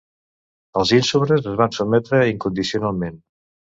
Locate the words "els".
0.79-0.93